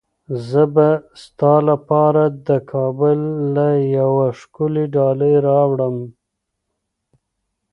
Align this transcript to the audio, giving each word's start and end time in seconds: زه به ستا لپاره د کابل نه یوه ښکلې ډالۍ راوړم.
زه 0.49 0.63
به 0.75 0.87
ستا 1.23 1.53
لپاره 1.69 2.23
د 2.47 2.49
کابل 2.71 3.19
نه 3.55 3.67
یوه 3.97 4.27
ښکلې 4.39 4.85
ډالۍ 4.95 5.35
راوړم. 5.47 5.97